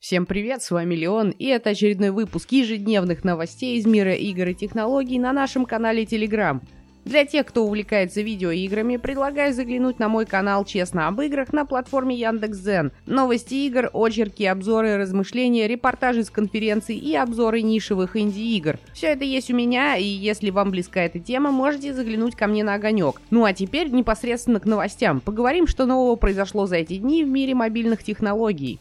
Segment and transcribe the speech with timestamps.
[0.00, 4.54] Всем привет, с вами Леон, и это очередной выпуск ежедневных новостей из мира игр и
[4.54, 6.62] технологий на нашем канале Telegram.
[7.04, 12.16] Для тех, кто увлекается видеоиграми, предлагаю заглянуть на мой канал «Честно об играх» на платформе
[12.16, 12.92] Яндекс.Зен.
[13.04, 18.78] Новости игр, очерки, обзоры, размышления, репортажи с конференций и обзоры нишевых инди-игр.
[18.94, 22.64] Все это есть у меня, и если вам близка эта тема, можете заглянуть ко мне
[22.64, 23.20] на огонек.
[23.28, 25.20] Ну а теперь непосредственно к новостям.
[25.20, 28.78] Поговорим, что нового произошло за эти дни в мире мобильных технологий.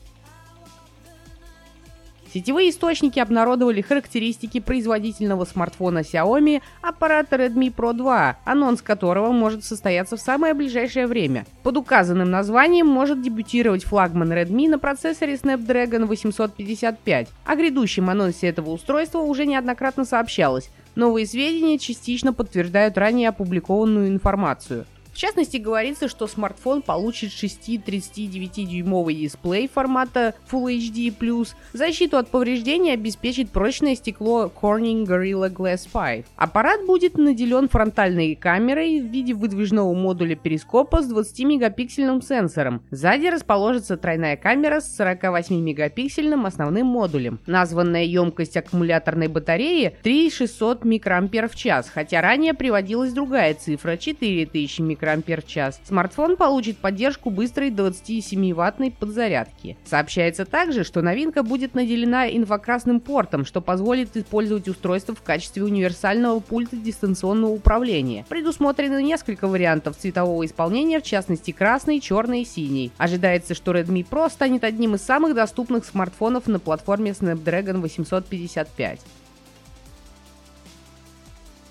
[2.32, 10.16] Сетевые источники обнародовали характеристики производительного смартфона Xiaomi аппарата Redmi Pro 2, анонс которого может состояться
[10.16, 11.46] в самое ближайшее время.
[11.64, 17.30] Под указанным названием может дебютировать флагман Redmi на процессоре Snapdragon 855.
[17.46, 20.70] О грядущем анонсе этого устройства уже неоднократно сообщалось.
[20.94, 24.86] Новые сведения частично подтверждают ранее опубликованную информацию.
[25.14, 33.50] В частности, говорится, что смартфон получит 6-39-дюймовый дисплей формата Full HD+, защиту от повреждений обеспечит
[33.50, 36.26] прочное стекло Corning Gorilla Glass 5.
[36.36, 42.84] Аппарат будет наделен фронтальной камерой в виде выдвижного модуля перископа с 20-мегапиксельным сенсором.
[42.92, 47.40] Сзади расположится тройная камера с 48-мегапиксельным основным модулем.
[47.46, 51.50] Названная емкость аккумуляторной батареи 3600 микроампер
[51.94, 55.76] хотя ранее приводилась другая цифра 4000 микроампер мАч.
[55.84, 59.78] Смартфон получит поддержку быстрой 27-ваттной подзарядки.
[59.86, 66.40] Сообщается также, что новинка будет наделена инфракрасным портом, что позволит использовать устройство в качестве универсального
[66.40, 68.26] пульта дистанционного управления.
[68.30, 72.92] Предусмотрено несколько вариантов цветового исполнения, в частности красный, черный и синий.
[72.98, 79.00] Ожидается, что Redmi Pro станет одним из самых доступных смартфонов на платформе Snapdragon 855.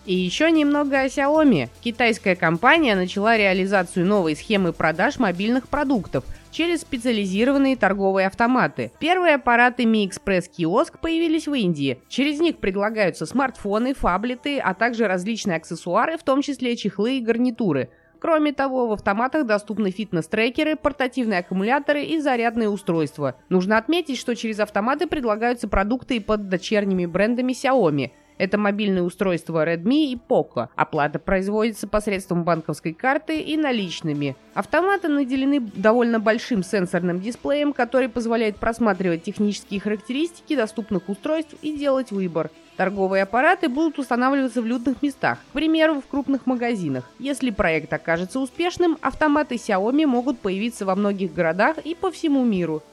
[0.08, 1.68] И еще немного о Xiaomi.
[1.82, 8.90] Китайская компания начала реализацию новой схемы продаж мобильных продуктов через специализированные торговые автоматы.
[9.00, 12.00] Первые аппараты Mi Express Kiosk появились в Индии.
[12.08, 17.90] Через них предлагаются смартфоны, фаблеты, а также различные аксессуары, в том числе чехлы и гарнитуры.
[18.18, 23.36] Кроме того, в автоматах доступны фитнес-трекеры, портативные аккумуляторы и зарядные устройства.
[23.50, 29.66] Нужно отметить, что через автоматы предлагаются продукты и под дочерними брендами Xiaomi– это мобильные устройства
[29.66, 30.68] Redmi и Poco.
[30.76, 34.36] Оплата производится посредством банковской карты и наличными.
[34.54, 42.10] Автоматы наделены довольно большим сенсорным дисплеем, который позволяет просматривать технические характеристики доступных устройств и делать
[42.10, 42.50] выбор.
[42.76, 47.10] Торговые аппараты будут устанавливаться в людных местах, к примеру, в крупных магазинах.
[47.18, 52.84] Если проект окажется успешным, автоматы Xiaomi могут появиться во многих городах и по всему миру.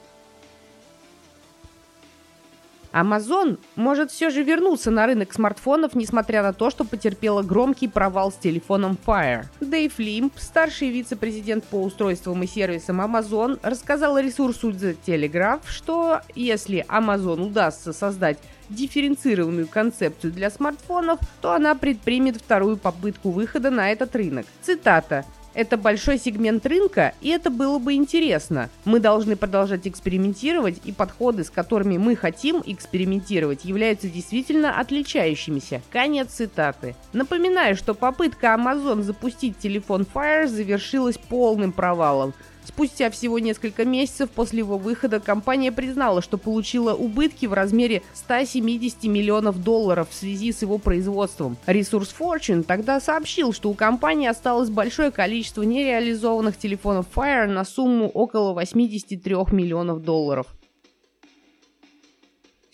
[2.96, 8.32] Amazon может все же вернуться на рынок смартфонов, несмотря на то, что потерпела громкий провал
[8.32, 9.44] с телефоном Fire.
[9.60, 16.86] Дэйв Лимп, старший вице-президент по устройствам и сервисам Amazon, рассказал ресурсу The Telegraph, что если
[16.88, 18.38] Amazon удастся создать
[18.70, 24.46] дифференцированную концепцию для смартфонов, то она предпримет вторую попытку выхода на этот рынок.
[24.62, 25.24] Цитата.
[25.56, 28.68] Это большой сегмент рынка, и это было бы интересно.
[28.84, 35.80] Мы должны продолжать экспериментировать, и подходы, с которыми мы хотим экспериментировать, являются действительно отличающимися.
[35.90, 36.94] Конец цитаты.
[37.14, 42.34] Напоминаю, что попытка Amazon запустить телефон Fire завершилась полным провалом.
[42.66, 49.04] Спустя всего несколько месяцев после его выхода компания признала, что получила убытки в размере 170
[49.04, 51.56] миллионов долларов в связи с его производством.
[51.66, 58.08] Ресурс Fortune тогда сообщил, что у компании осталось большое количество нереализованных телефонов Fire на сумму
[58.08, 60.48] около 83 миллионов долларов.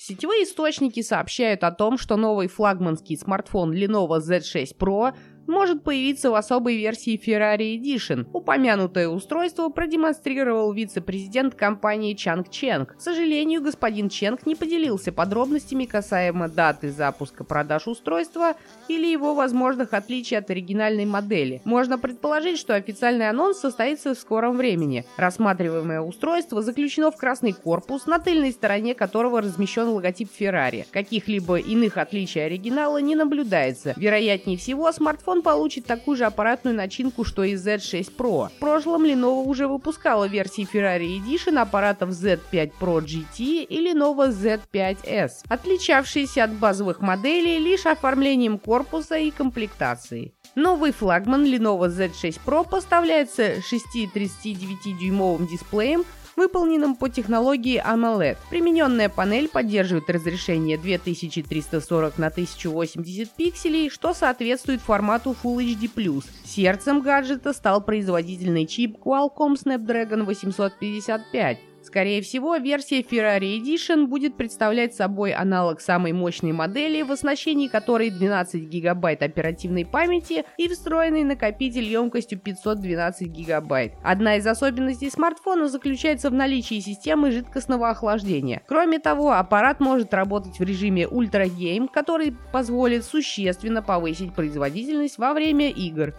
[0.04, 5.14] Сетевые источники сообщают о том, что новый флагманский смартфон Lenovo Z6 Pro
[5.46, 8.26] может появиться в особой версии Ferrari Edition.
[8.32, 12.96] Упомянутое устройство продемонстрировал вице-президент компании Чанг Ченг.
[12.96, 18.54] К сожалению, господин Ченг не поделился подробностями касаемо даты запуска продаж устройства
[18.88, 21.60] или его возможных отличий от оригинальной модели.
[21.64, 25.04] Можно предположить, что официальный анонс состоится в скором времени.
[25.16, 30.84] Рассматриваемое устройство заключено в красный корпус, на тыльной стороне которого размещен логотип Ferrari.
[30.90, 33.94] Каких-либо иных отличий оригинала не наблюдается.
[33.96, 38.50] Вероятнее всего, смартфон Телефон получит такую же аппаратную начинку, что и Z6 Pro.
[38.50, 45.46] В прошлом Lenovo уже выпускала версии Ferrari Edition аппаратов Z5 Pro GT или Lenovo Z5S,
[45.48, 50.34] отличавшиеся от базовых моделей лишь оформлением корпуса и комплектацией.
[50.54, 56.04] Новый флагман Lenovo Z6 Pro поставляется 6,39-дюймовым дисплеем
[56.36, 58.36] выполненном по технологии AMOLED.
[58.50, 66.24] Примененная панель поддерживает разрешение 2340 на 1080 пикселей, что соответствует формату Full HD+.
[66.44, 71.58] Сердцем гаджета стал производительный чип Qualcomm Snapdragon 855,
[71.92, 78.08] Скорее всего, версия Ferrari Edition будет представлять собой аналог самой мощной модели, в оснащении которой
[78.08, 83.92] 12 гигабайт оперативной памяти и встроенный накопитель емкостью 512 гигабайт.
[84.02, 88.62] Одна из особенностей смартфона заключается в наличии системы жидкостного охлаждения.
[88.66, 95.34] Кроме того, аппарат может работать в режиме Ultra Game, который позволит существенно повысить производительность во
[95.34, 96.14] время игр.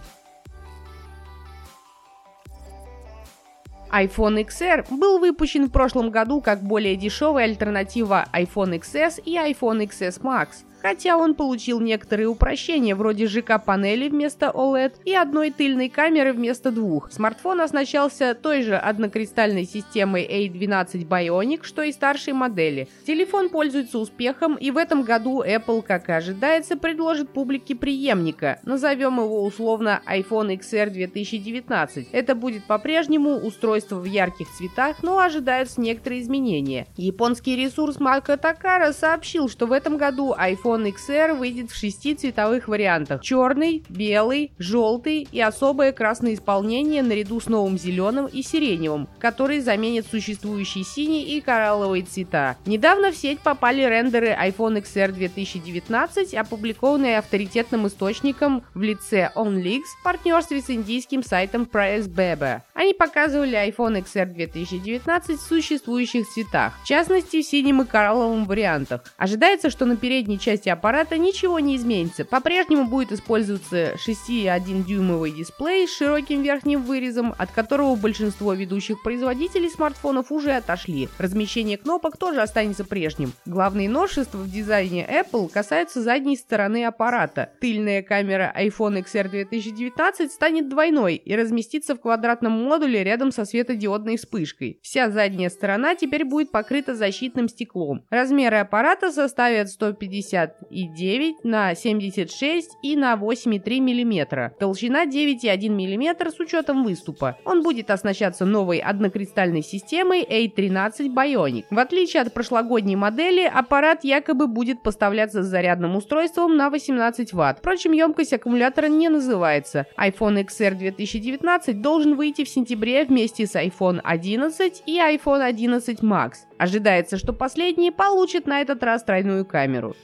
[3.94, 9.88] iPhone XR был выпущен в прошлом году как более дешевая альтернатива iPhone XS и iPhone
[9.88, 10.48] XS Max–
[10.83, 17.12] хотя он получил некоторые упрощения вроде ЖК-панели вместо OLED и одной тыльной камеры вместо двух.
[17.12, 22.89] Смартфон оснащался той же однокристальной системой A12 Bionic, что и старшей модели.
[23.07, 28.59] Телефон пользуется успехом, и в этом году Apple, как и ожидается, предложит публике преемника.
[28.63, 32.09] Назовем его условно iPhone XR 2019.
[32.12, 36.88] Это будет по-прежнему устройство в ярких цветах, но ожидаются некоторые изменения.
[36.97, 42.16] Японский ресурс Марка Такара сообщил, что в этом году iPhone iPhone XR выйдет в шести
[42.16, 43.22] цветовых вариантах.
[43.22, 50.08] Черный, белый, желтый и особое красное исполнение наряду с новым зеленым и сиреневым, которые заменят
[50.08, 52.58] существующие синий и коралловые цвета.
[52.66, 60.04] Недавно в сеть попали рендеры iPhone XR 2019, опубликованные авторитетным источником в лице OnLeaks в
[60.04, 62.62] партнерстве с индийским сайтом PriceBebe.
[62.74, 69.02] Они показывали iPhone XR 2019 в существующих цветах, в частности в синем и коралловом вариантах.
[69.18, 72.25] Ожидается, что на передней части части аппарата ничего не изменится.
[72.25, 80.31] По-прежнему будет использоваться 6,1-дюймовый дисплей с широким верхним вырезом, от которого большинство ведущих производителей смартфонов
[80.31, 81.10] уже отошли.
[81.18, 83.33] Размещение кнопок тоже останется прежним.
[83.45, 87.50] Главные новшества в дизайне Apple касаются задней стороны аппарата.
[87.59, 94.18] Тыльная камера iPhone XR 2019 станет двойной и разместится в квадратном модуле рядом со светодиодной
[94.18, 94.80] вспышкой.
[94.81, 98.06] Вся задняя сторона теперь будет покрыта защитным стеклом.
[98.09, 104.52] Размеры аппарата составят 150 59 на 76 и на 8,3 мм.
[104.60, 107.38] Толщина 9,1 мм с учетом выступа.
[107.46, 111.66] Он будет оснащаться новой однокристальной системой A13 Bionic.
[111.70, 117.60] В отличие от прошлогодней модели, аппарат якобы будет поставляться с зарядным устройством на 18 Вт.
[117.60, 119.86] Впрочем, емкость аккумулятора не называется.
[119.98, 126.32] iPhone XR 2019 должен выйти в сентябре вместе с iPhone 11 и iPhone 11 Max.
[126.58, 129.96] Ожидается, что последние получат на этот раз тройную камеру.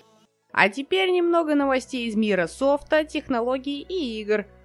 [0.62, 4.46] А теперь немного новостей из мира софта, технологий и игр–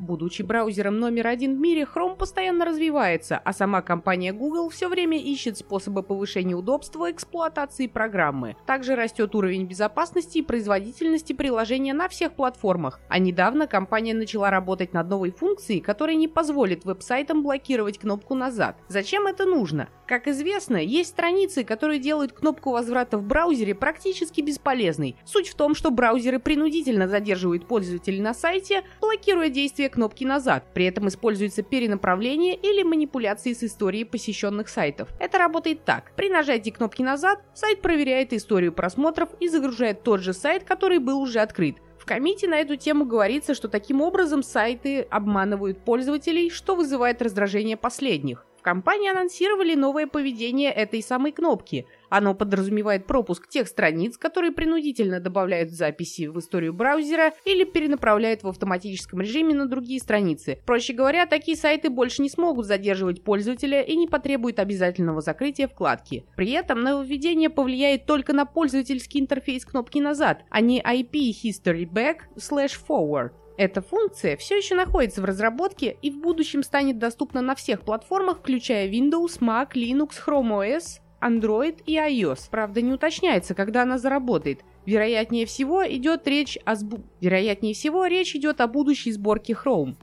[0.00, 5.18] Будучи браузером номер один в мире, Chrome постоянно развивается, а сама компания Google все время
[5.20, 8.56] ищет способы повышения удобства эксплуатации программы.
[8.64, 12.98] Также растет уровень безопасности и производительности приложения на всех платформах.
[13.10, 18.78] А недавно компания начала работать над новой функцией, которая не позволит веб-сайтам блокировать кнопку «Назад».
[18.88, 19.90] Зачем это нужно?
[20.06, 25.16] Как известно, есть страницы, которые делают кнопку возврата в браузере практически бесполезной.
[25.26, 30.64] Суть в том, что браузеры принудительно задерживают пользователей на сайте, блокируя действия кнопки «Назад».
[30.72, 35.08] При этом используется перенаправление или манипуляции с историей посещенных сайтов.
[35.18, 36.12] Это работает так.
[36.16, 41.20] При нажатии кнопки «Назад» сайт проверяет историю просмотров и загружает тот же сайт, который был
[41.20, 41.76] уже открыт.
[41.98, 47.76] В комите на эту тему говорится, что таким образом сайты обманывают пользователей, что вызывает раздражение
[47.76, 48.46] последних.
[48.58, 55.20] В компании анонсировали новое поведение этой самой кнопки– оно подразумевает пропуск тех страниц, которые принудительно
[55.20, 60.58] добавляют записи в историю браузера или перенаправляют в автоматическом режиме на другие страницы.
[60.66, 66.26] Проще говоря, такие сайты больше не смогут задерживать пользователя и не потребуют обязательного закрытия вкладки.
[66.36, 72.22] При этом нововведение повлияет только на пользовательский интерфейс кнопки «Назад», а не IP History Back
[72.36, 73.30] slash Forward.
[73.56, 78.38] Эта функция все еще находится в разработке и в будущем станет доступна на всех платформах,
[78.38, 82.48] включая Windows, Mac, Linux, Chrome OS, Android и iOS.
[82.50, 84.64] Правда, не уточняется, когда она заработает.
[84.86, 87.00] Вероятнее всего, идет речь о сб...
[87.20, 89.96] Вероятнее всего, речь идет о будущей сборке Chrome.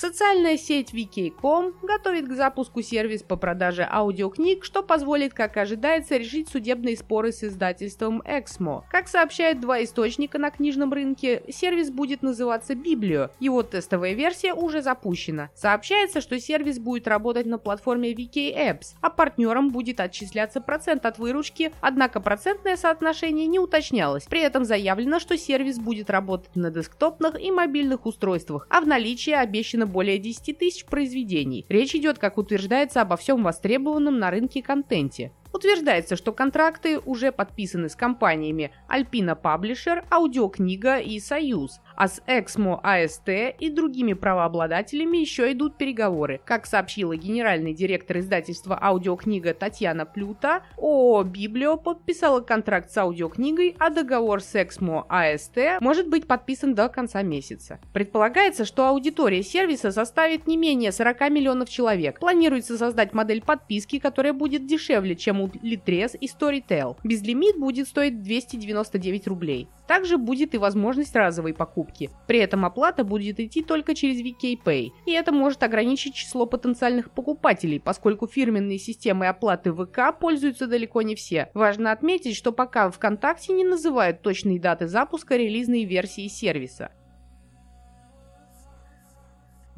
[0.00, 6.48] Социальная сеть VK.com готовит к запуску сервис по продаже аудиокниг, что позволит, как ожидается, решить
[6.48, 8.84] судебные споры с издательством Exmo.
[8.90, 13.28] Как сообщают два источника на книжном рынке, сервис будет называться Библио.
[13.40, 15.50] Его тестовая версия уже запущена.
[15.54, 21.18] Сообщается, что сервис будет работать на платформе VK Apps, а партнерам будет отчисляться процент от
[21.18, 24.24] выручки, однако процентное соотношение не уточнялось.
[24.24, 29.32] При этом заявлено, что сервис будет работать на десктопных и мобильных устройствах, а в наличии
[29.32, 31.66] обещано более 10 тысяч произведений.
[31.68, 35.32] Речь идет, как утверждается, обо всем востребованном на рынке контенте.
[35.52, 42.82] Утверждается, что контракты уже подписаны с компаниями Alpina Publisher, Аудиокнига и Союз, А с Exmo
[42.82, 46.40] AST и другими правообладателями еще идут переговоры.
[46.46, 53.90] Как сообщила генеральный директор издательства аудиокнига Татьяна Плюта, ООО «Библио» подписала контракт с аудиокнигой, а
[53.90, 57.78] договор с Exmo AST может быть подписан до конца месяца.
[57.92, 62.18] Предполагается, что аудитория сервиса составит не менее 40 миллионов человек.
[62.18, 66.96] Планируется создать модель подписки, которая будет дешевле, чем у Litres и Storytel.
[67.04, 69.68] Безлимит будет стоить 299 рублей.
[69.90, 72.10] Также будет и возможность разовой покупки.
[72.28, 74.90] При этом оплата будет идти только через VKPay.
[75.04, 81.16] И это может ограничить число потенциальных покупателей, поскольку фирменные системы оплаты ВК пользуются далеко не
[81.16, 81.50] все.
[81.54, 86.92] Важно отметить, что пока ВКонтакте не называют точные даты запуска релизной версии сервиса.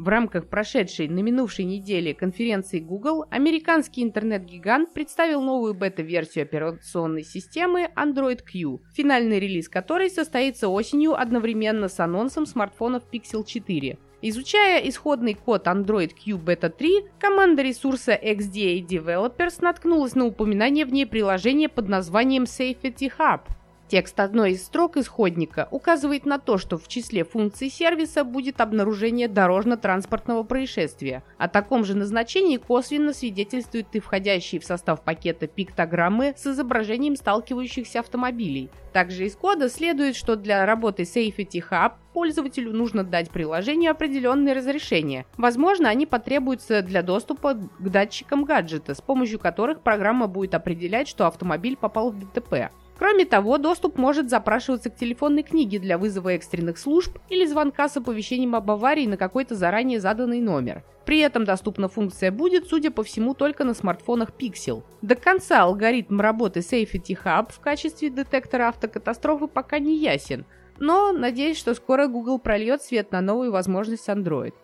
[0.02, 7.88] В рамках прошедшей на минувшей неделе конференции Google американский интернет-гигант представил новую бета-версию операционной системы
[7.94, 13.96] Android Q, финальный релиз которой состоится осенью одновременно с анонсом смартфонов Pixel 4.
[14.22, 20.92] Изучая исходный код Android Q Beta 3, команда ресурса XDA Developers наткнулась на упоминание в
[20.92, 23.42] ней приложения под названием Safety Hub–
[23.92, 29.28] Текст одной из строк исходника указывает на то, что в числе функций сервиса будет обнаружение
[29.28, 31.22] дорожно-транспортного происшествия.
[31.36, 38.00] О таком же назначении косвенно свидетельствуют и входящие в состав пакета пиктограммы с изображением сталкивающихся
[38.00, 38.70] автомобилей.
[38.94, 45.26] Также из кода следует, что для работы Safety Hub пользователю нужно дать приложению определенные разрешения.
[45.36, 51.26] Возможно, они потребуются для доступа к датчикам гаджета, с помощью которых программа будет определять, что
[51.26, 52.70] автомобиль попал в ДТП.
[52.98, 57.96] Кроме того, доступ может запрашиваться к телефонной книге для вызова экстренных служб или звонка с
[57.96, 60.84] оповещением об аварии на какой-то заранее заданный номер.
[61.04, 64.84] При этом доступна функция будет, судя по всему, только на смартфонах Pixel.
[65.00, 70.44] До конца алгоритм работы Safety Hub в качестве детектора автокатастрофы пока не ясен,
[70.78, 74.54] но надеюсь, что скоро Google прольет свет на новую возможность Android.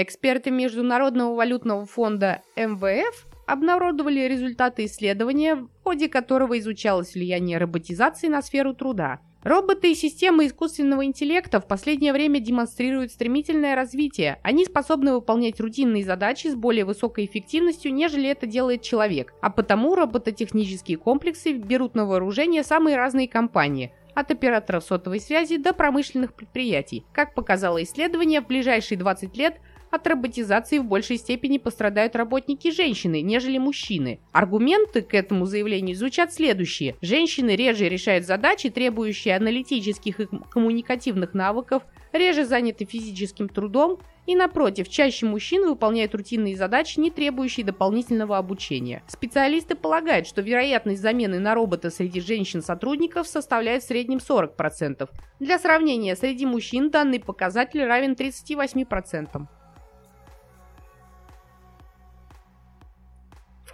[0.00, 8.40] Эксперты Международного валютного фонда МВФ обнародовали результаты исследования, в ходе которого изучалось влияние роботизации на
[8.40, 9.18] сферу труда.
[9.42, 14.38] Роботы и системы искусственного интеллекта в последнее время демонстрируют стремительное развитие.
[14.44, 19.34] Они способны выполнять рутинные задачи с более высокой эффективностью, нежели это делает человек.
[19.40, 25.72] А потому робототехнические комплексы берут на вооружение самые разные компании от операторов сотовой связи до
[25.72, 27.04] промышленных предприятий.
[27.12, 33.22] Как показало исследование, в ближайшие 20 лет от роботизации в большей степени пострадают работники женщины,
[33.22, 34.20] нежели мужчины.
[34.32, 36.96] Аргументы к этому заявлению звучат следующие.
[37.00, 44.90] Женщины реже решают задачи, требующие аналитических и коммуникативных навыков, реже заняты физическим трудом и, напротив,
[44.90, 49.02] чаще мужчин выполняют рутинные задачи, не требующие дополнительного обучения.
[49.06, 55.08] Специалисты полагают, что вероятность замены на робота среди женщин-сотрудников составляет в среднем 40%.
[55.40, 59.46] Для сравнения, среди мужчин данный показатель равен 38%.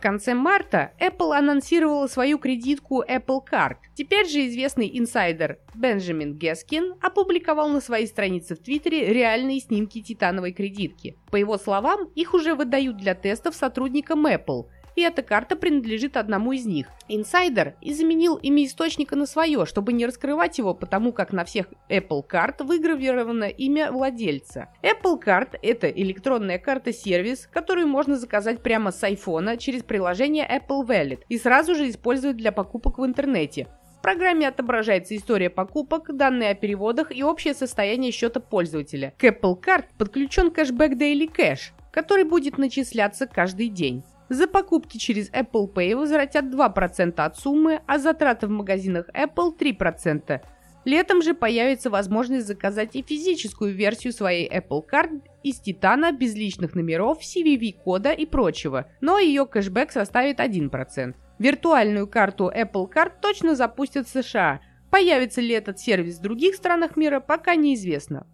[0.04, 3.76] Конце марта Apple анонсировала свою кредитку Apple Card.
[3.94, 10.52] Теперь же известный инсайдер Бенджамин Гескин опубликовал на своей странице в Твиттере реальные снимки титановой
[10.52, 11.16] кредитки.
[11.30, 16.52] По его словам, их уже выдают для тестов сотрудникам Apple, и эта карта принадлежит одному
[16.52, 16.88] из них.
[17.08, 21.66] Инсайдер и заменил имя источника на свое, чтобы не раскрывать его, потому как на всех
[21.88, 24.68] Apple карт выгравировано имя владельца.
[24.82, 31.20] Apple Card– это электронная карта-сервис, которую можно заказать прямо с айфона через приложение Apple Wallet
[31.28, 33.68] и сразу же использовать для покупок в интернете.
[33.98, 39.14] В программе отображается история покупок, данные о переводах и общее состояние счета пользователя.
[39.18, 44.02] К Apple Card подключен кэшбэк Daily Cash, который будет начисляться каждый день.
[44.28, 50.40] За покупки через Apple Pay возвратят 2% от суммы, а затраты в магазинах Apple 3%.
[50.84, 56.74] Летом же появится возможность заказать и физическую версию своей Apple Card из титана без личных
[56.74, 61.14] номеров, CVV-кода и прочего, но ее кэшбэк составит 1%.
[61.38, 64.60] Виртуальную карту Apple Card точно запустят в США.
[64.90, 68.26] Появится ли этот сервис в других странах мира, пока неизвестно.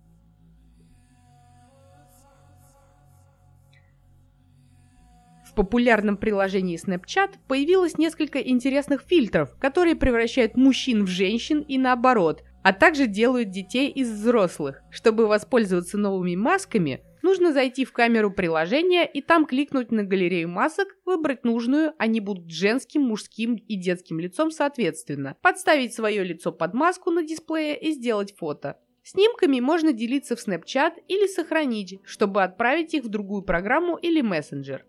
[5.51, 12.45] В популярном приложении Snapchat появилось несколько интересных фильтров, которые превращают мужчин в женщин и наоборот,
[12.63, 14.81] а также делают детей из взрослых.
[14.93, 20.87] Чтобы воспользоваться новыми масками, нужно зайти в камеру приложения и там кликнуть на галерею масок,
[21.05, 27.11] выбрать нужную, они будут женским, мужским и детским лицом соответственно, подставить свое лицо под маску
[27.11, 28.79] на дисплее и сделать фото.
[29.03, 34.85] Снимками можно делиться в Snapchat или сохранить, чтобы отправить их в другую программу или мессенджер.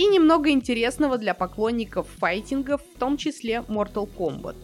[0.00, 4.56] И немного интересного для поклонников файтингов, в том числе Mortal Kombat.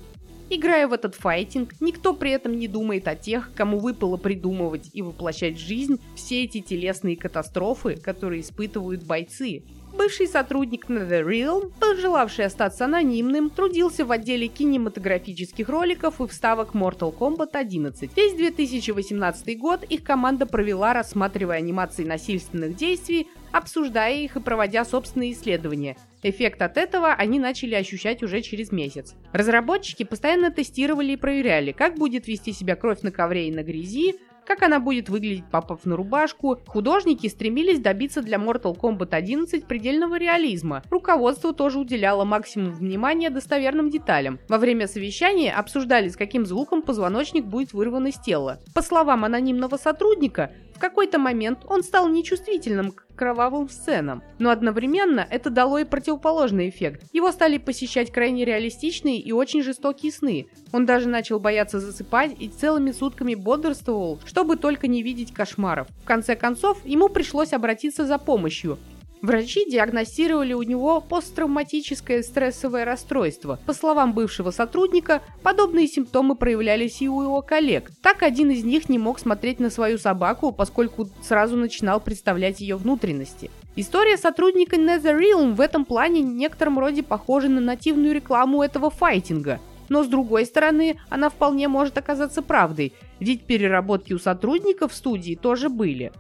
[0.49, 5.02] Играя в этот файтинг, никто при этом не думает о тех, кому выпало придумывать и
[5.02, 9.62] воплощать в жизнь все эти телесные катастрофы, которые испытывают бойцы.
[9.97, 17.50] Бывший сотрудник NetherRealm, пожелавший остаться анонимным, трудился в отделе кинематографических роликов и вставок Mortal Kombat
[17.55, 18.15] 11.
[18.15, 25.33] Весь 2018 год их команда провела, рассматривая анимации насильственных действий, обсуждая их и проводя собственные
[25.33, 25.97] исследования.
[26.23, 29.15] Эффект от этого они начали ощущать уже через месяц.
[29.33, 34.17] Разработчики постоянно тестировали и проверяли, как будет вести себя кровь на ковре и на грязи,
[34.47, 36.59] как она будет выглядеть, попав на рубашку.
[36.67, 40.83] Художники стремились добиться для Mortal Kombat 11 предельного реализма.
[40.91, 44.38] Руководство тоже уделяло максимум внимания достоверным деталям.
[44.49, 48.61] Во время совещания обсуждали, с каким звуком позвоночник будет вырван из тела.
[48.75, 54.23] По словам анонимного сотрудника, в какой-то момент он стал нечувствительным к кровавым сценам.
[54.38, 57.02] Но одновременно это дало и противоположный эффект.
[57.14, 60.49] Его стали посещать крайне реалистичные и очень жестокие сны.
[60.73, 65.88] Он даже начал бояться засыпать и целыми сутками бодрствовал, чтобы только не видеть кошмаров.
[66.02, 68.78] В конце концов, ему пришлось обратиться за помощью.
[69.23, 73.58] Врачи диагностировали у него посттравматическое стрессовое расстройство.
[73.66, 77.90] По словам бывшего сотрудника, подобные симптомы проявлялись и у его коллег.
[78.02, 82.76] Так один из них не мог смотреть на свою собаку, поскольку сразу начинал представлять ее
[82.76, 83.50] внутренности.
[83.75, 89.61] История сотрудника NetherRealm в этом плане в некотором роде похожа на нативную рекламу этого файтинга.
[89.88, 95.35] Но с другой стороны, она вполне может оказаться правдой, ведь переработки у сотрудников в студии
[95.35, 96.12] тоже были.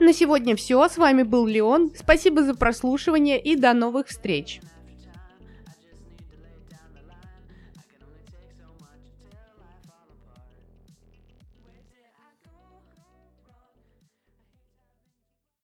[0.00, 0.88] На сегодня все.
[0.88, 1.92] С вами был Леон.
[1.94, 4.60] Спасибо за прослушивание и до новых встреч.